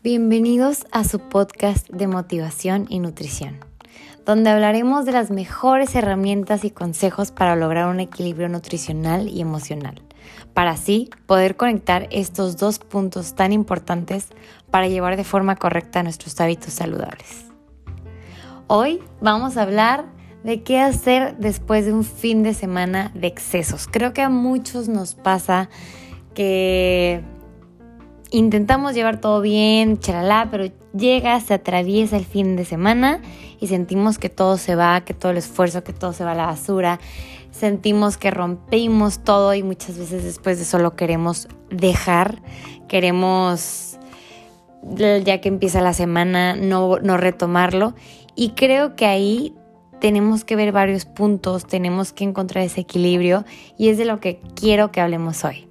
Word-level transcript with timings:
Bienvenidos 0.00 0.86
a 0.92 1.02
su 1.02 1.18
podcast 1.18 1.88
de 1.88 2.06
motivación 2.06 2.86
y 2.88 3.00
nutrición, 3.00 3.58
donde 4.24 4.48
hablaremos 4.48 5.04
de 5.04 5.10
las 5.10 5.32
mejores 5.32 5.92
herramientas 5.96 6.64
y 6.64 6.70
consejos 6.70 7.32
para 7.32 7.56
lograr 7.56 7.88
un 7.88 7.98
equilibrio 7.98 8.48
nutricional 8.48 9.28
y 9.28 9.40
emocional, 9.40 10.00
para 10.54 10.70
así 10.70 11.10
poder 11.26 11.56
conectar 11.56 12.06
estos 12.12 12.56
dos 12.56 12.78
puntos 12.78 13.34
tan 13.34 13.52
importantes 13.52 14.28
para 14.70 14.86
llevar 14.86 15.16
de 15.16 15.24
forma 15.24 15.56
correcta 15.56 16.04
nuestros 16.04 16.40
hábitos 16.40 16.74
saludables. 16.74 17.46
Hoy 18.68 19.02
vamos 19.20 19.56
a 19.56 19.62
hablar 19.62 20.04
de 20.44 20.62
qué 20.62 20.78
hacer 20.78 21.36
después 21.38 21.86
de 21.86 21.92
un 21.92 22.04
fin 22.04 22.44
de 22.44 22.54
semana 22.54 23.10
de 23.16 23.26
excesos. 23.26 23.88
Creo 23.90 24.12
que 24.12 24.22
a 24.22 24.28
muchos 24.28 24.88
nos 24.88 25.16
pasa 25.16 25.68
que 26.34 27.24
intentamos 28.30 28.94
llevar 28.94 29.20
todo 29.20 29.40
bien, 29.40 29.98
chalala, 29.98 30.48
pero 30.50 30.66
llega, 30.94 31.38
se 31.40 31.54
atraviesa 31.54 32.16
el 32.16 32.24
fin 32.24 32.56
de 32.56 32.64
semana 32.64 33.20
y 33.60 33.68
sentimos 33.68 34.18
que 34.18 34.28
todo 34.28 34.56
se 34.56 34.74
va, 34.74 35.00
que 35.02 35.14
todo 35.14 35.32
el 35.32 35.38
esfuerzo, 35.38 35.84
que 35.84 35.92
todo 35.92 36.12
se 36.12 36.24
va 36.24 36.32
a 36.32 36.34
la 36.34 36.46
basura. 36.46 37.00
Sentimos 37.50 38.16
que 38.16 38.30
rompimos 38.30 39.24
todo 39.24 39.54
y 39.54 39.62
muchas 39.62 39.98
veces 39.98 40.22
después 40.24 40.58
de 40.58 40.64
eso 40.64 40.78
lo 40.78 40.94
queremos 40.94 41.48
dejar, 41.70 42.42
queremos, 42.88 43.98
ya 45.24 45.40
que 45.40 45.48
empieza 45.48 45.80
la 45.80 45.94
semana, 45.94 46.54
no, 46.54 46.98
no 46.98 47.16
retomarlo. 47.16 47.94
Y 48.36 48.50
creo 48.50 48.94
que 48.94 49.06
ahí 49.06 49.54
tenemos 50.00 50.44
que 50.44 50.54
ver 50.54 50.70
varios 50.70 51.04
puntos, 51.04 51.66
tenemos 51.66 52.12
que 52.12 52.24
encontrar 52.24 52.64
ese 52.64 52.82
equilibrio 52.82 53.44
y 53.76 53.88
es 53.88 53.98
de 53.98 54.04
lo 54.04 54.20
que 54.20 54.40
quiero 54.54 54.92
que 54.92 55.00
hablemos 55.00 55.44
hoy. 55.44 55.68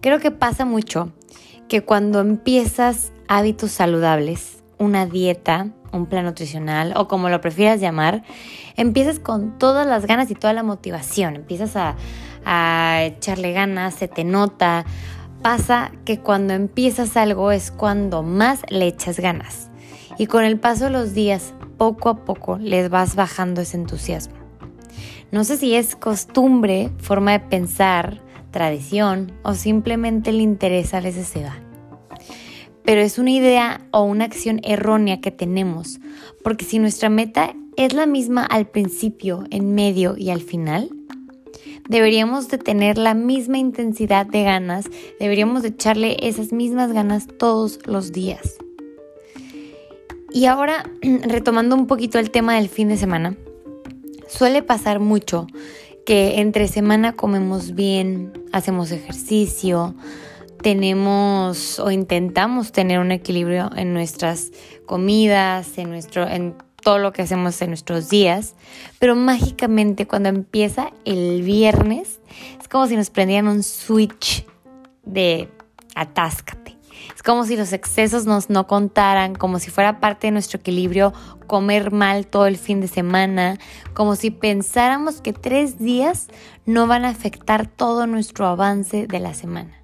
Creo 0.00 0.20
que 0.20 0.30
pasa 0.30 0.64
mucho 0.64 1.12
que 1.68 1.82
cuando 1.82 2.20
empiezas 2.20 3.12
hábitos 3.28 3.72
saludables, 3.72 4.62
una 4.78 5.06
dieta, 5.06 5.68
un 5.92 6.06
plan 6.06 6.24
nutricional 6.24 6.92
o 6.96 7.08
como 7.08 7.28
lo 7.28 7.40
prefieras 7.40 7.80
llamar, 7.80 8.22
empiezas 8.76 9.18
con 9.18 9.58
todas 9.58 9.86
las 9.86 10.06
ganas 10.06 10.30
y 10.30 10.34
toda 10.34 10.52
la 10.52 10.62
motivación, 10.62 11.36
empiezas 11.36 11.76
a, 11.76 11.96
echarle 13.02 13.52
ganas, 13.52 13.94
se 13.94 14.06
te 14.06 14.22
nota. 14.22 14.84
Pasa 15.42 15.90
que 16.04 16.20
cuando 16.20 16.54
empiezas 16.54 17.16
algo 17.16 17.50
es 17.50 17.72
cuando 17.72 18.22
más 18.22 18.60
le 18.68 18.86
echas 18.86 19.18
ganas. 19.18 19.68
Y 20.16 20.26
con 20.26 20.44
el 20.44 20.60
paso 20.60 20.84
de 20.84 20.90
los 20.90 21.12
días, 21.12 21.54
poco 21.76 22.08
a 22.08 22.24
poco, 22.24 22.56
les 22.58 22.88
vas 22.88 23.16
bajando 23.16 23.62
ese 23.62 23.76
entusiasmo. 23.76 24.36
No 25.32 25.42
sé 25.42 25.56
si 25.56 25.74
es 25.74 25.96
costumbre, 25.96 26.92
forma 26.98 27.32
de 27.32 27.40
pensar, 27.40 28.22
tradición 28.56 29.32
o 29.42 29.52
simplemente 29.52 30.30
el 30.30 30.40
interés 30.40 30.94
a 30.94 31.02
veces 31.02 31.28
se 31.28 31.42
va. 31.42 31.58
Pero 32.86 33.02
es 33.02 33.18
una 33.18 33.30
idea 33.30 33.86
o 33.90 34.02
una 34.04 34.24
acción 34.24 34.62
errónea 34.64 35.20
que 35.20 35.30
tenemos, 35.30 36.00
porque 36.42 36.64
si 36.64 36.78
nuestra 36.78 37.10
meta 37.10 37.54
es 37.76 37.92
la 37.92 38.06
misma 38.06 38.46
al 38.46 38.66
principio, 38.66 39.44
en 39.50 39.74
medio 39.74 40.16
y 40.16 40.30
al 40.30 40.40
final, 40.40 40.88
deberíamos 41.86 42.48
de 42.48 42.56
tener 42.56 42.96
la 42.96 43.12
misma 43.12 43.58
intensidad 43.58 44.24
de 44.24 44.44
ganas, 44.44 44.86
deberíamos 45.20 45.60
de 45.60 45.68
echarle 45.68 46.16
esas 46.22 46.50
mismas 46.50 46.94
ganas 46.94 47.26
todos 47.38 47.80
los 47.84 48.10
días. 48.10 48.56
Y 50.32 50.46
ahora, 50.46 50.90
retomando 51.02 51.76
un 51.76 51.86
poquito 51.86 52.18
el 52.18 52.30
tema 52.30 52.54
del 52.54 52.70
fin 52.70 52.88
de 52.88 52.96
semana, 52.96 53.36
suele 54.28 54.62
pasar 54.62 54.98
mucho 54.98 55.46
que 56.06 56.40
entre 56.40 56.68
semana 56.68 57.14
comemos 57.14 57.74
bien, 57.74 58.32
hacemos 58.52 58.92
ejercicio, 58.92 59.94
tenemos 60.62 61.78
o 61.80 61.90
intentamos 61.90 62.72
tener 62.72 63.00
un 63.00 63.10
equilibrio 63.10 63.70
en 63.76 63.92
nuestras 63.92 64.52
comidas, 64.86 65.76
en 65.76 65.90
nuestro 65.90 66.26
en 66.26 66.54
todo 66.82 66.98
lo 66.98 67.12
que 67.12 67.22
hacemos 67.22 67.60
en 67.60 67.70
nuestros 67.70 68.08
días, 68.08 68.54
pero 69.00 69.16
mágicamente 69.16 70.06
cuando 70.06 70.28
empieza 70.28 70.92
el 71.04 71.42
viernes 71.42 72.20
es 72.60 72.68
como 72.68 72.86
si 72.86 72.94
nos 72.94 73.10
prendieran 73.10 73.48
un 73.48 73.64
switch 73.64 74.46
de 75.04 75.48
atáscate 75.96 76.75
es 77.14 77.22
como 77.22 77.44
si 77.44 77.56
los 77.56 77.72
excesos 77.72 78.26
nos 78.26 78.50
no 78.50 78.66
contaran, 78.66 79.34
como 79.34 79.58
si 79.58 79.70
fuera 79.70 80.00
parte 80.00 80.28
de 80.28 80.32
nuestro 80.32 80.60
equilibrio 80.60 81.12
comer 81.46 81.92
mal 81.92 82.26
todo 82.26 82.46
el 82.46 82.56
fin 82.56 82.80
de 82.80 82.88
semana, 82.88 83.58
como 83.94 84.16
si 84.16 84.30
pensáramos 84.30 85.20
que 85.20 85.32
tres 85.32 85.78
días 85.78 86.28
no 86.64 86.86
van 86.86 87.04
a 87.04 87.10
afectar 87.10 87.66
todo 87.66 88.06
nuestro 88.06 88.46
avance 88.46 89.06
de 89.06 89.20
la 89.20 89.34
semana. 89.34 89.80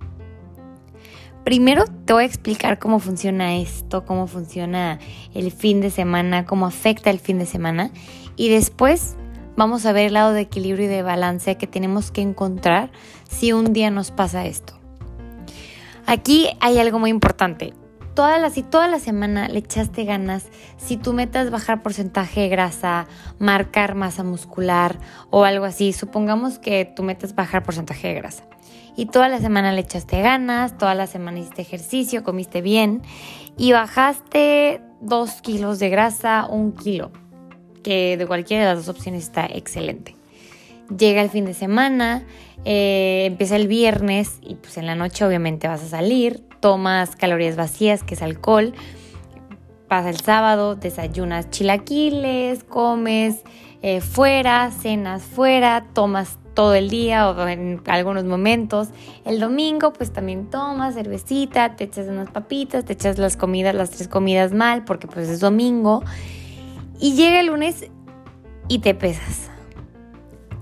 Primero 1.45 1.85
te 2.05 2.13
voy 2.13 2.23
a 2.23 2.27
explicar 2.27 2.79
cómo 2.79 3.01
funciona 3.01 3.57
esto, 3.57 4.05
cómo 4.05 4.29
funciona 4.29 5.01
el 5.35 5.51
fin 5.51 5.81
de 5.81 5.91
semana, 5.91 6.47
cómo 6.47 6.67
afecta 6.67 7.11
el 7.11 7.19
fin 7.19 7.39
de 7.39 7.47
semana 7.47 7.91
y 8.37 8.49
después 8.49 9.17
vamos 9.57 9.85
a 9.85 9.93
ver 9.93 10.07
el 10.07 10.15
lado 10.15 10.33
de 10.33 10.43
equilibrio 10.43 10.87
y 10.87 10.89
de 10.89 11.03
balance 11.03 11.57
que 11.57 11.67
tenemos 11.67 12.13
que 12.13 12.21
encontrar 12.21 12.91
si 13.29 13.53
un 13.53 13.73
día 13.73 13.91
nos 13.91 14.13
pasa 14.13 14.47
esto. 14.47 14.82
Aquí 16.07 16.49
hay 16.61 16.79
algo 16.79 16.99
muy 16.99 17.11
importante. 17.11 17.75
Toda 18.15 18.39
la, 18.39 18.51
si 18.51 18.63
toda 18.63 18.89
la 18.89 18.99
semana 18.99 19.49
le 19.49 19.61
echaste 19.61 20.05
ganas, 20.05 20.47
si 20.77 20.99
tu 20.99 21.15
meta 21.15 21.41
es 21.41 21.51
bajar 21.51 21.83
porcentaje 21.83 22.43
de 22.43 22.49
grasa, 22.49 23.07
marcar 23.39 23.95
masa 23.95 24.23
muscular 24.23 24.99
o 25.31 25.45
algo 25.45 25.65
así, 25.65 25.95
supongamos 25.95 26.59
que 26.59 26.85
tu 26.85 27.03
meta 27.03 27.25
es 27.25 27.35
bajar 27.35 27.63
porcentaje 27.63 28.09
de 28.09 28.15
grasa. 28.15 28.45
Y 28.97 29.07
toda 29.07 29.31
la 29.31 29.39
semana 29.39 29.73
le 29.73 29.81
echaste 29.81 30.21
ganas, 30.21 30.77
toda 30.77 30.95
la 30.95 31.07
semana 31.07 31.39
hiciste 31.39 31.63
ejercicio, 31.63 32.23
comiste 32.23 32.61
bien 32.61 33.01
y 33.57 33.73
bajaste 33.73 34.83
dos 35.01 35.41
kilos 35.41 35.79
de 35.79 35.89
grasa, 35.89 36.47
un 36.51 36.73
kilo, 36.73 37.11
que 37.83 38.19
de 38.19 38.27
cualquiera 38.27 38.69
de 38.69 38.75
las 38.75 38.85
dos 38.85 38.95
opciones 38.95 39.23
está 39.25 39.47
excelente. 39.47 40.15
Llega 40.97 41.23
el 41.23 41.31
fin 41.31 41.45
de 41.45 41.55
semana, 41.55 42.25
eh, 42.65 43.25
empieza 43.27 43.57
el 43.57 43.69
viernes 43.69 44.39
y 44.43 44.57
pues 44.57 44.77
en 44.77 44.87
la 44.87 44.95
noche 44.95 45.25
obviamente 45.25 45.69
vas 45.69 45.83
a 45.83 45.89
salir, 45.89 46.45
tomas 46.61 47.17
calorías 47.17 47.57
vacías, 47.57 48.03
que 48.03 48.15
es 48.15 48.23
alcohol, 48.23 48.75
pasa 49.89 50.11
el 50.11 50.21
sábado, 50.21 50.75
desayunas 50.75 51.51
chilaquiles, 51.51 52.65
comes 52.65 53.43
eh, 53.83 54.01
fuera, 54.01 54.71
cenas 54.71 55.23
fuera, 55.23 55.87
tomas 55.93 56.39
todo 56.55 56.75
el 56.75 56.89
día 56.91 57.29
o 57.29 57.49
en 57.49 57.83
algunos 57.87 58.25
momentos. 58.25 58.89
El 59.25 59.41
domingo 59.41 59.93
pues 59.93 60.13
también 60.13 60.51
tomas 60.51 60.95
cervecita, 60.95 61.77
te 61.77 61.85
echas 61.85 62.07
unas 62.09 62.31
papitas, 62.31 62.85
te 62.85 62.93
echas 62.93 63.19
las 63.19 63.37
comidas, 63.37 63.75
las 63.75 63.91
tres 63.91 64.09
comidas 64.09 64.53
mal 64.53 64.85
porque 64.85 65.07
pues 65.07 65.29
es 65.29 65.41
domingo. 65.41 66.03
Y 67.01 67.15
llega 67.15 67.41
el 67.41 67.47
lunes 67.47 67.87
y 68.69 68.79
te 68.79 68.95
pesas. 68.95 69.52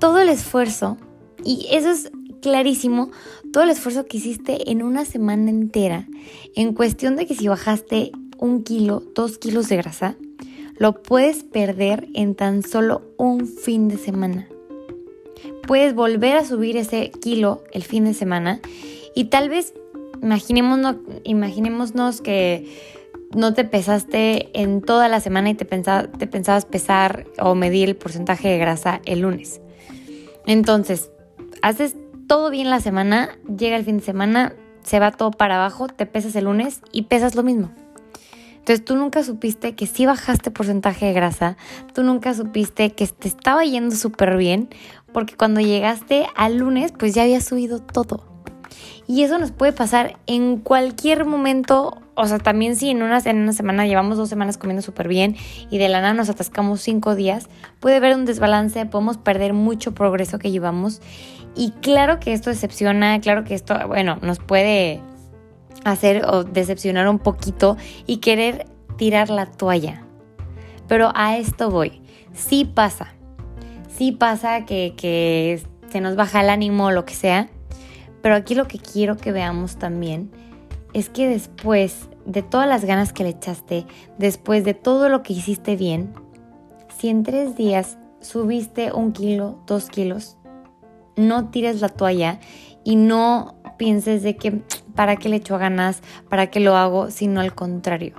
Todo 0.00 0.18
el 0.18 0.30
esfuerzo 0.30 0.96
y 1.44 1.68
eso 1.70 1.90
es 1.90 2.10
clarísimo, 2.40 3.10
todo 3.52 3.64
el 3.64 3.70
esfuerzo 3.70 4.06
que 4.06 4.16
hiciste 4.16 4.70
en 4.70 4.82
una 4.82 5.04
semana 5.04 5.50
entera, 5.50 6.08
en 6.56 6.72
cuestión 6.72 7.16
de 7.16 7.26
que 7.26 7.34
si 7.34 7.48
bajaste 7.48 8.12
un 8.38 8.64
kilo, 8.64 9.02
dos 9.14 9.38
kilos 9.38 9.68
de 9.68 9.76
grasa, 9.76 10.16
lo 10.78 11.02
puedes 11.02 11.42
perder 11.42 12.08
en 12.14 12.34
tan 12.34 12.62
solo 12.62 13.02
un 13.18 13.46
fin 13.46 13.88
de 13.88 13.98
semana. 13.98 14.48
Puedes 15.66 15.94
volver 15.94 16.38
a 16.38 16.46
subir 16.46 16.78
ese 16.78 17.10
kilo 17.10 17.62
el 17.72 17.82
fin 17.82 18.04
de 18.04 18.14
semana 18.14 18.60
y 19.14 19.24
tal 19.24 19.50
vez 19.50 19.74
imaginémonos, 20.22 20.96
imaginémonos 21.24 22.22
que 22.22 22.66
no 23.34 23.54
te 23.54 23.64
pesaste 23.64 24.48
en 24.60 24.80
toda 24.80 25.08
la 25.08 25.20
semana 25.20 25.50
y 25.50 25.54
te, 25.54 25.64
te 25.64 26.26
pensabas 26.26 26.64
pesar 26.64 27.26
o 27.38 27.54
medir 27.54 27.88
el 27.88 27.96
porcentaje 27.96 28.48
de 28.48 28.58
grasa 28.58 29.00
el 29.04 29.20
lunes. 29.20 29.59
Entonces, 30.50 31.12
haces 31.62 31.94
todo 32.26 32.50
bien 32.50 32.70
la 32.70 32.80
semana, 32.80 33.38
llega 33.56 33.76
el 33.76 33.84
fin 33.84 33.98
de 33.98 34.02
semana, 34.02 34.52
se 34.82 34.98
va 34.98 35.12
todo 35.12 35.30
para 35.30 35.54
abajo, 35.54 35.86
te 35.86 36.06
pesas 36.06 36.34
el 36.34 36.46
lunes 36.46 36.80
y 36.90 37.02
pesas 37.02 37.36
lo 37.36 37.44
mismo. 37.44 37.70
Entonces 38.56 38.84
tú 38.84 38.96
nunca 38.96 39.22
supiste 39.22 39.76
que 39.76 39.86
si 39.86 40.06
bajaste 40.06 40.50
porcentaje 40.50 41.06
de 41.06 41.12
grasa, 41.12 41.56
tú 41.94 42.02
nunca 42.02 42.34
supiste 42.34 42.90
que 42.90 43.06
te 43.06 43.28
estaba 43.28 43.64
yendo 43.64 43.94
súper 43.94 44.36
bien, 44.36 44.68
porque 45.12 45.36
cuando 45.36 45.60
llegaste 45.60 46.26
al 46.34 46.56
lunes 46.56 46.90
pues 46.98 47.14
ya 47.14 47.22
había 47.22 47.40
subido 47.40 47.78
todo. 47.78 48.29
Y 49.10 49.24
eso 49.24 49.40
nos 49.40 49.50
puede 49.50 49.72
pasar 49.72 50.20
en 50.28 50.58
cualquier 50.58 51.24
momento, 51.24 52.00
o 52.14 52.26
sea, 52.28 52.38
también 52.38 52.76
si 52.76 52.90
en 52.90 53.02
una, 53.02 53.18
en 53.18 53.38
una 53.38 53.52
semana 53.52 53.84
llevamos 53.84 54.16
dos 54.16 54.28
semanas 54.28 54.56
comiendo 54.56 54.82
súper 54.82 55.08
bien 55.08 55.34
y 55.68 55.78
de 55.78 55.88
la 55.88 56.00
nada 56.00 56.14
nos 56.14 56.28
atascamos 56.28 56.80
cinco 56.80 57.16
días, 57.16 57.48
puede 57.80 57.96
haber 57.96 58.14
un 58.14 58.24
desbalance, 58.24 58.86
podemos 58.86 59.16
perder 59.16 59.52
mucho 59.52 59.94
progreso 59.94 60.38
que 60.38 60.52
llevamos. 60.52 61.02
Y 61.56 61.72
claro 61.82 62.20
que 62.20 62.32
esto 62.32 62.50
decepciona, 62.50 63.20
claro 63.20 63.42
que 63.42 63.56
esto, 63.56 63.74
bueno, 63.88 64.16
nos 64.22 64.38
puede 64.38 65.00
hacer 65.84 66.24
o 66.26 66.44
decepcionar 66.44 67.08
un 67.08 67.18
poquito 67.18 67.76
y 68.06 68.18
querer 68.18 68.68
tirar 68.96 69.28
la 69.28 69.46
toalla. 69.46 70.04
Pero 70.86 71.10
a 71.16 71.36
esto 71.36 71.68
voy. 71.68 72.00
Sí 72.32 72.64
pasa. 72.64 73.12
Sí 73.88 74.12
pasa 74.12 74.64
que, 74.66 74.94
que 74.96 75.60
se 75.90 76.00
nos 76.00 76.14
baja 76.14 76.42
el 76.42 76.48
ánimo 76.48 76.86
o 76.86 76.90
lo 76.92 77.04
que 77.04 77.14
sea 77.14 77.50
pero 78.22 78.34
aquí 78.34 78.54
lo 78.54 78.66
que 78.68 78.78
quiero 78.78 79.16
que 79.16 79.32
veamos 79.32 79.76
también 79.76 80.30
es 80.92 81.08
que 81.08 81.28
después 81.28 82.08
de 82.26 82.42
todas 82.42 82.68
las 82.68 82.84
ganas 82.84 83.12
que 83.12 83.24
le 83.24 83.30
echaste, 83.30 83.86
después 84.18 84.64
de 84.64 84.74
todo 84.74 85.08
lo 85.08 85.22
que 85.22 85.32
hiciste 85.32 85.76
bien, 85.76 86.12
si 86.98 87.08
en 87.08 87.22
tres 87.22 87.56
días 87.56 87.98
subiste 88.20 88.92
un 88.92 89.12
kilo, 89.12 89.58
dos 89.66 89.88
kilos, 89.88 90.36
no 91.16 91.50
tires 91.50 91.80
la 91.80 91.88
toalla 91.88 92.40
y 92.84 92.96
no 92.96 93.56
pienses 93.78 94.22
de 94.22 94.36
que 94.36 94.60
para 94.94 95.16
qué 95.16 95.28
le 95.28 95.36
echo 95.36 95.58
ganas, 95.58 96.02
para 96.28 96.48
qué 96.48 96.60
lo 96.60 96.76
hago, 96.76 97.10
sino 97.10 97.40
al 97.40 97.54
contrario. 97.54 98.14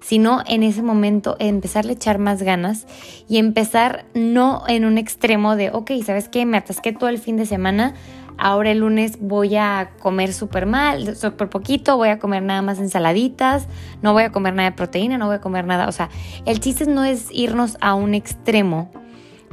Sino 0.00 0.42
en 0.46 0.64
ese 0.64 0.82
momento 0.82 1.36
empezar 1.38 1.86
a 1.86 1.92
echar 1.92 2.18
más 2.18 2.42
ganas 2.42 2.86
y 3.28 3.38
empezar 3.38 4.04
no 4.14 4.64
en 4.66 4.84
un 4.84 4.98
extremo 4.98 5.54
de, 5.54 5.70
ok, 5.70 5.92
¿sabes 6.04 6.28
qué? 6.28 6.44
Me 6.44 6.58
atasqué 6.58 6.92
todo 6.92 7.08
el 7.08 7.18
fin 7.18 7.36
de 7.36 7.46
semana, 7.46 7.94
ahora 8.42 8.72
el 8.72 8.78
lunes 8.78 9.18
voy 9.20 9.54
a 9.54 9.92
comer 10.00 10.32
súper 10.32 10.66
mal, 10.66 11.14
súper 11.14 11.48
poquito, 11.48 11.96
voy 11.96 12.08
a 12.08 12.18
comer 12.18 12.42
nada 12.42 12.60
más 12.60 12.80
ensaladitas, 12.80 13.68
no 14.02 14.12
voy 14.14 14.24
a 14.24 14.32
comer 14.32 14.52
nada 14.52 14.70
de 14.70 14.76
proteína, 14.76 15.16
no 15.16 15.26
voy 15.26 15.36
a 15.36 15.40
comer 15.40 15.64
nada. 15.64 15.86
O 15.86 15.92
sea, 15.92 16.10
el 16.44 16.58
chiste 16.58 16.86
no 16.86 17.04
es 17.04 17.28
irnos 17.30 17.78
a 17.80 17.94
un 17.94 18.14
extremo, 18.14 18.90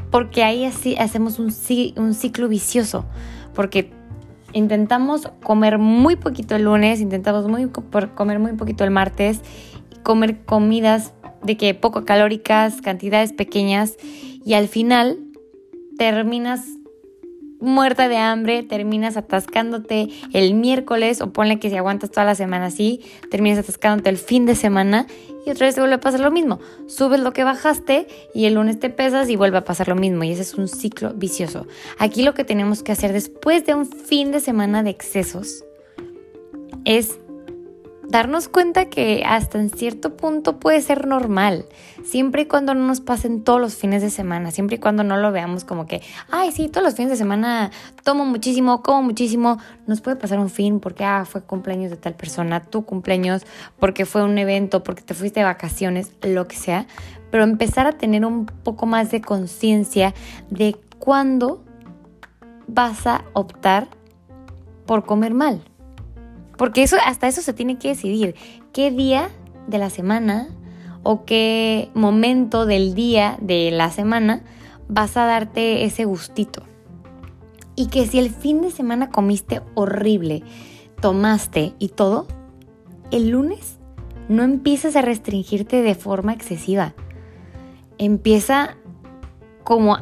porque 0.10 0.44
ahí 0.44 0.66
así 0.66 0.98
hacemos 0.98 1.38
un, 1.38 1.52
ciclo 1.52 2.48
vicioso, 2.48 3.06
porque 3.54 3.92
intentamos 4.54 5.32
comer 5.44 5.78
muy 5.78 6.16
poquito 6.16 6.56
el 6.56 6.64
lunes, 6.64 7.00
intentamos 7.00 7.48
muy, 7.48 7.70
comer 8.16 8.40
muy 8.40 8.54
poquito 8.54 8.86
el 8.86 8.90
martes, 8.90 9.42
comer 10.02 10.44
comidas 10.46 11.14
de 11.44 11.58
que 11.58 11.76
poco 11.76 12.06
calóricas, 12.06 12.82
cantidades 12.82 13.34
pequeñas 13.34 13.98
y 14.44 14.56
al 14.56 14.68
final 14.68 15.20
terminas 16.00 16.79
muerta 17.60 18.08
de 18.08 18.18
hambre, 18.18 18.64
terminas 18.64 19.18
atascándote 19.18 20.10
el 20.34 20.54
miércoles 20.54 21.22
o 21.22 21.32
ponle 21.32 21.60
que 21.60 21.70
si 21.70 21.76
aguantas 21.76 22.12
toda 22.12 22.26
la 22.26 22.36
semana 22.36 22.68
así, 22.68 23.02
terminas 23.30 23.60
atascándote 23.60 24.10
el 24.10 24.18
fin 24.18 24.46
de 24.46 24.56
semana 24.56 25.08
y 25.46 25.50
otra 25.52 25.68
vez 25.68 25.76
te 25.76 25.82
vuelve 25.82 25.96
a 25.96 26.00
pasar 26.00 26.20
lo 26.22 26.32
mismo. 26.32 26.60
Subes 26.88 27.20
lo 27.20 27.34
que 27.34 27.44
bajaste 27.44 28.08
y 28.34 28.46
el 28.46 28.56
lunes 28.56 28.80
te 28.80 28.90
pesas 28.90 29.30
y 29.30 29.36
vuelve 29.36 29.58
a 29.58 29.66
pasar 29.66 29.88
lo 29.88 29.96
mismo 29.96 30.24
y 30.24 30.32
ese 30.32 30.42
es 30.42 30.56
un 30.56 30.68
ciclo 30.68 31.14
vicioso. 31.14 31.68
Aquí 31.98 32.24
lo 32.24 32.34
que 32.34 32.44
tenemos 32.44 32.84
que 32.84 32.92
hacer 32.92 33.14
después 33.14 33.66
de 33.66 33.74
un 33.74 33.86
fin 33.86 34.32
de 34.32 34.40
semana 34.40 34.84
de 34.84 34.90
excesos 34.90 35.64
es 36.86 37.20
darnos 38.10 38.50
cuenta 38.50 38.86
que 38.86 39.24
hasta 39.26 39.60
en 39.60 39.70
cierto 39.70 40.18
punto 40.18 40.60
puede 40.60 40.82
ser 40.82 41.06
normal, 41.06 41.66
siempre 42.04 42.42
y 42.42 42.46
cuando 42.46 42.74
no 42.74 42.86
nos 42.88 43.02
pasen 43.02 43.44
todos 43.44 43.62
los 43.62 43.76
fines 43.76 44.02
de 44.02 44.10
semana, 44.10 44.50
siempre 44.50 44.78
y 44.78 44.80
cuando 44.80 45.04
no 45.04 45.16
lo 45.18 45.32
veamos 45.32 45.64
como 45.64 45.86
que, 45.86 46.02
ay, 46.32 46.52
sí, 46.52 46.70
todos 46.70 46.84
los 46.84 46.96
fines 46.96 47.12
de 47.12 47.18
semana 47.18 47.70
tomo 48.04 48.26
muchísimo, 48.26 48.82
como 48.82 49.04
muchísimo, 49.04 49.60
nos 49.86 50.02
puede 50.02 50.18
pasar 50.18 50.40
un 50.40 50.50
fin 50.50 50.80
porque, 50.80 51.06
ah, 51.06 51.24
fue 51.24 51.44
cumpleaños 51.44 51.92
de 51.92 51.98
tal 51.98 52.16
persona, 52.16 52.62
tu 52.62 52.84
cumpleaños, 52.84 53.46
porque 53.80 54.08
fue 54.08 54.24
un 54.24 54.38
evento, 54.40 54.82
porque 54.82 55.04
te 55.04 55.14
fuiste 55.14 55.42
de 55.42 55.46
vacaciones, 55.46 56.12
lo 56.24 56.48
que 56.48 56.56
sea, 56.56 56.88
pero 57.30 57.44
empezar 57.44 57.86
a 57.86 57.92
tener 57.92 58.26
un 58.26 58.48
poco 58.48 58.88
más 58.88 59.12
de 59.12 59.22
conciencia 59.22 60.16
de 60.50 60.76
cuándo 60.98 61.64
vas 62.68 63.06
a 63.06 63.24
optar 63.34 63.88
por 64.88 65.06
comer 65.06 65.36
mal. 65.36 65.62
Porque 66.60 66.84
eso, 66.84 66.98
hasta 67.06 67.30
eso 67.30 67.42
se 67.42 67.54
tiene 67.54 67.78
que 67.78 67.88
decidir. 67.88 68.36
¿Qué 68.74 68.92
día 68.92 69.30
de 69.68 69.78
la 69.78 69.90
semana 69.90 70.50
o 71.04 71.24
qué 71.24 71.90
momento 71.94 72.66
del 72.66 72.96
día 72.96 73.38
de 73.40 73.72
la 73.72 73.90
semana 73.92 74.44
vas 74.90 75.16
a 75.16 75.26
darte 75.26 75.86
ese 75.86 76.04
gustito? 76.04 76.64
Y 77.78 77.88
que 77.88 78.06
si 78.06 78.20
el 78.20 78.30
fin 78.30 78.62
de 78.62 78.72
semana 78.72 79.10
comiste 79.10 79.62
horrible, 79.74 80.44
tomaste 81.00 81.76
y 81.80 81.88
todo, 81.88 82.28
el 83.10 83.30
lunes 83.30 83.80
no 84.28 84.44
empiezas 84.44 84.98
a 84.98 85.02
restringirte 85.02 85.82
de 85.82 85.96
forma 85.96 86.34
excesiva. 86.34 86.94
Empieza 87.98 88.76
como 89.64 89.98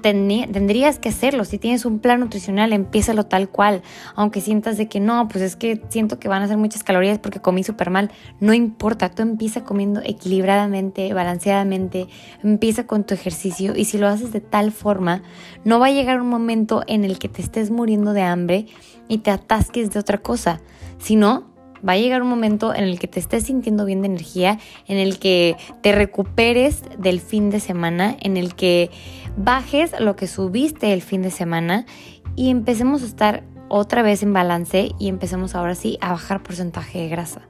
tendrías 0.00 0.98
que 0.98 1.08
hacerlo. 1.08 1.44
Si 1.44 1.58
tienes 1.58 1.84
un 1.84 1.98
plan 1.98 2.20
nutricional, 2.20 2.72
empiézalo 2.72 3.24
tal 3.24 3.48
cual. 3.48 3.82
Aunque 4.14 4.40
sientas 4.40 4.76
de 4.76 4.88
que 4.88 5.00
no, 5.00 5.28
pues 5.28 5.42
es 5.42 5.56
que 5.56 5.82
siento 5.88 6.18
que 6.18 6.28
van 6.28 6.42
a 6.42 6.48
ser 6.48 6.56
muchas 6.56 6.84
calorías 6.84 7.18
porque 7.18 7.40
comí 7.40 7.64
súper 7.64 7.90
mal. 7.90 8.10
No 8.40 8.54
importa, 8.54 9.10
tú 9.10 9.22
empieza 9.22 9.64
comiendo 9.64 10.00
equilibradamente, 10.04 11.12
balanceadamente, 11.12 12.08
empieza 12.42 12.86
con 12.86 13.04
tu 13.04 13.14
ejercicio 13.14 13.74
y 13.76 13.84
si 13.84 13.98
lo 13.98 14.08
haces 14.08 14.32
de 14.32 14.40
tal 14.40 14.72
forma, 14.72 15.22
no 15.64 15.80
va 15.80 15.86
a 15.86 15.92
llegar 15.92 16.20
un 16.20 16.28
momento 16.28 16.82
en 16.86 17.04
el 17.04 17.18
que 17.18 17.28
te 17.28 17.42
estés 17.42 17.70
muriendo 17.70 18.12
de 18.12 18.22
hambre 18.22 18.66
y 19.08 19.18
te 19.18 19.30
atasques 19.30 19.90
de 19.90 19.98
otra 19.98 20.18
cosa, 20.18 20.60
sino 20.98 21.55
va 21.86 21.92
a 21.92 21.96
llegar 21.96 22.22
un 22.22 22.28
momento 22.28 22.74
en 22.74 22.84
el 22.84 22.98
que 22.98 23.08
te 23.08 23.20
estés 23.20 23.44
sintiendo 23.44 23.84
bien 23.84 24.02
de 24.02 24.08
energía, 24.08 24.58
en 24.86 24.98
el 24.98 25.18
que 25.18 25.56
te 25.82 25.92
recuperes 25.92 26.82
del 26.98 27.20
fin 27.20 27.50
de 27.50 27.60
semana, 27.60 28.16
en 28.20 28.36
el 28.36 28.54
que 28.54 28.90
bajes 29.36 29.98
lo 30.00 30.16
que 30.16 30.26
subiste 30.26 30.92
el 30.92 31.02
fin 31.02 31.22
de 31.22 31.30
semana 31.30 31.86
y 32.34 32.50
empecemos 32.50 33.02
a 33.02 33.06
estar 33.06 33.44
otra 33.68 34.02
vez 34.02 34.22
en 34.22 34.32
balance 34.32 34.90
y 34.98 35.08
empecemos 35.08 35.54
ahora 35.54 35.74
sí 35.74 35.98
a 36.00 36.12
bajar 36.12 36.42
porcentaje 36.42 37.00
de 37.00 37.08
grasa. 37.08 37.42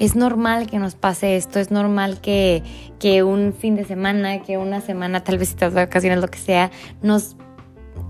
Es 0.00 0.16
normal 0.16 0.68
que 0.68 0.78
nos 0.78 0.96
pase 0.96 1.36
esto, 1.36 1.60
es 1.60 1.70
normal 1.70 2.20
que, 2.20 2.64
que 2.98 3.22
un 3.22 3.52
fin 3.52 3.76
de 3.76 3.84
semana, 3.84 4.42
que 4.42 4.58
una 4.58 4.80
semana, 4.80 5.22
tal 5.22 5.38
vez 5.38 5.50
si 5.50 5.54
te 5.54 5.68
vacaciones, 5.68 6.18
lo 6.18 6.28
que 6.28 6.38
sea, 6.38 6.72
nos, 7.00 7.36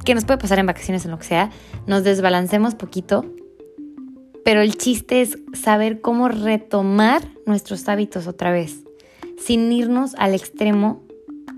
que 0.05 0.15
nos 0.15 0.25
puede 0.25 0.39
pasar 0.39 0.59
en 0.59 0.67
vacaciones 0.67 1.05
en 1.05 1.11
lo 1.11 1.19
que 1.19 1.25
sea, 1.25 1.51
nos 1.87 2.03
desbalancemos 2.03 2.75
poquito 2.75 3.27
pero 4.44 4.61
el 4.61 4.76
chiste 4.76 5.23
es 5.23 5.38
saber 5.55 6.00
cómo 6.00 6.29
retomar 6.29 7.29
nuestros 7.46 7.88
hábitos 7.88 8.26
otra 8.26 8.52
vez, 8.52 8.85
sin 9.38 9.73
irnos 9.73 10.14
al 10.17 10.35
extremo 10.35 11.02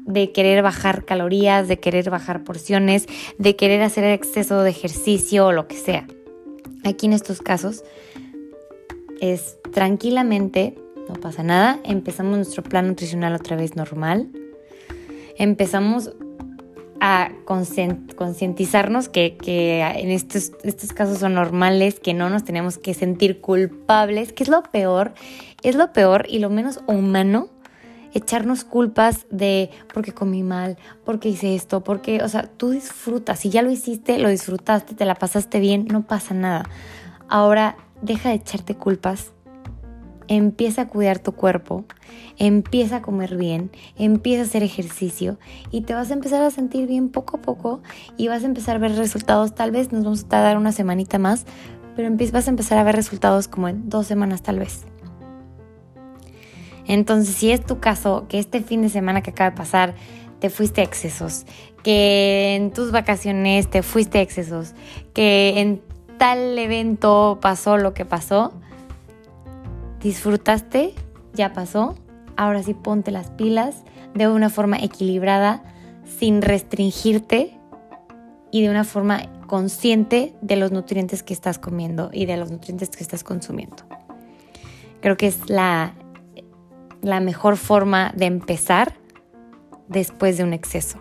de 0.06 0.30
querer 0.30 0.62
bajar 0.62 1.04
calorías, 1.04 1.68
de 1.68 1.78
querer 1.78 2.10
bajar 2.10 2.44
porciones, 2.44 3.06
de 3.38 3.56
querer 3.56 3.82
hacer 3.82 4.04
exceso 4.04 4.62
de 4.62 4.70
ejercicio 4.70 5.46
o 5.46 5.52
lo 5.52 5.66
que 5.66 5.76
sea. 5.76 6.06
Aquí 6.84 7.06
en 7.06 7.12
estos 7.12 7.42
casos 7.42 7.82
es 9.20 9.58
tranquilamente, 9.72 10.78
no 11.08 11.14
pasa 11.14 11.42
nada, 11.42 11.80
empezamos 11.84 12.36
nuestro 12.36 12.62
plan 12.62 12.86
nutricional 12.86 13.34
otra 13.34 13.56
vez 13.56 13.74
normal, 13.74 14.30
empezamos 15.36 16.12
a 17.00 17.30
concientizarnos 17.44 19.08
que, 19.08 19.36
en 19.96 20.10
estos, 20.10 20.52
estos 20.62 20.92
casos 20.92 21.18
son 21.18 21.34
normales, 21.34 22.00
que 22.00 22.14
no 22.14 22.30
nos 22.30 22.44
tenemos 22.44 22.78
que 22.78 22.94
sentir 22.94 23.40
culpables, 23.40 24.32
que 24.32 24.42
es 24.42 24.48
lo 24.48 24.62
peor, 24.62 25.14
es 25.62 25.74
lo 25.74 25.92
peor 25.92 26.26
y 26.28 26.38
lo 26.38 26.50
menos 26.50 26.80
humano 26.86 27.48
echarnos 28.14 28.64
culpas 28.64 29.26
de 29.30 29.70
porque 29.92 30.12
comí 30.12 30.42
mal, 30.42 30.78
porque 31.04 31.28
hice 31.28 31.54
esto, 31.54 31.84
porque, 31.84 32.22
o 32.22 32.28
sea, 32.28 32.44
tú 32.44 32.70
disfrutas, 32.70 33.40
si 33.40 33.50
ya 33.50 33.60
lo 33.62 33.70
hiciste, 33.70 34.18
lo 34.18 34.30
disfrutaste, 34.30 34.94
te 34.94 35.04
la 35.04 35.16
pasaste 35.16 35.60
bien, 35.60 35.86
no 35.90 36.06
pasa 36.06 36.32
nada. 36.32 36.64
Ahora, 37.28 37.76
deja 38.00 38.30
de 38.30 38.36
echarte 38.36 38.74
culpas 38.74 39.32
empieza 40.28 40.82
a 40.82 40.88
cuidar 40.88 41.18
tu 41.18 41.32
cuerpo, 41.32 41.84
empieza 42.38 42.96
a 42.96 43.02
comer 43.02 43.36
bien, 43.36 43.70
empieza 43.96 44.42
a 44.42 44.44
hacer 44.46 44.62
ejercicio 44.62 45.38
y 45.70 45.82
te 45.82 45.94
vas 45.94 46.10
a 46.10 46.14
empezar 46.14 46.42
a 46.42 46.50
sentir 46.50 46.86
bien 46.86 47.08
poco 47.08 47.38
a 47.38 47.42
poco 47.42 47.82
y 48.16 48.28
vas 48.28 48.42
a 48.42 48.46
empezar 48.46 48.76
a 48.76 48.78
ver 48.80 48.96
resultados. 48.96 49.54
Tal 49.54 49.70
vez 49.70 49.92
nos 49.92 50.04
vamos 50.04 50.24
a 50.24 50.28
tardar 50.28 50.56
una 50.56 50.72
semanita 50.72 51.18
más, 51.18 51.46
pero 51.94 52.10
vas 52.32 52.46
a 52.46 52.50
empezar 52.50 52.78
a 52.78 52.84
ver 52.84 52.96
resultados 52.96 53.48
como 53.48 53.68
en 53.68 53.88
dos 53.88 54.06
semanas 54.06 54.42
tal 54.42 54.58
vez. 54.58 54.84
Entonces, 56.86 57.34
si 57.34 57.50
es 57.50 57.64
tu 57.64 57.80
caso, 57.80 58.26
que 58.28 58.38
este 58.38 58.60
fin 58.60 58.82
de 58.82 58.88
semana 58.88 59.22
que 59.22 59.30
acaba 59.30 59.50
de 59.50 59.56
pasar 59.56 59.94
te 60.38 60.50
fuiste 60.50 60.82
a 60.82 60.84
excesos, 60.84 61.46
que 61.82 62.54
en 62.54 62.70
tus 62.70 62.92
vacaciones 62.92 63.68
te 63.68 63.82
fuiste 63.82 64.18
a 64.18 64.22
excesos, 64.22 64.74
que 65.14 65.60
en 65.60 65.80
tal 66.18 66.58
evento 66.58 67.38
pasó 67.40 67.76
lo 67.76 67.94
que 67.94 68.04
pasó, 68.04 68.52
disfrutaste, 70.00 70.94
ya 71.34 71.52
pasó, 71.52 71.96
ahora 72.36 72.62
sí 72.62 72.74
ponte 72.74 73.10
las 73.10 73.30
pilas 73.30 73.84
de 74.14 74.28
una 74.28 74.50
forma 74.50 74.78
equilibrada, 74.78 75.62
sin 76.18 76.42
restringirte 76.42 77.58
y 78.50 78.62
de 78.62 78.70
una 78.70 78.84
forma 78.84 79.22
consciente 79.46 80.34
de 80.40 80.56
los 80.56 80.72
nutrientes 80.72 81.22
que 81.22 81.34
estás 81.34 81.58
comiendo 81.58 82.10
y 82.12 82.26
de 82.26 82.36
los 82.36 82.50
nutrientes 82.50 82.90
que 82.90 83.02
estás 83.02 83.24
consumiendo. 83.24 83.84
Creo 85.00 85.16
que 85.16 85.26
es 85.26 85.48
la, 85.50 85.94
la 87.02 87.20
mejor 87.20 87.56
forma 87.56 88.12
de 88.16 88.26
empezar 88.26 88.94
después 89.88 90.36
de 90.36 90.44
un 90.44 90.52
exceso. 90.52 91.00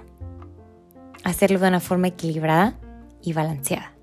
Hacerlo 1.24 1.60
de 1.60 1.68
una 1.68 1.80
forma 1.80 2.08
equilibrada 2.08 2.78
y 3.22 3.34
balanceada. 3.34 3.95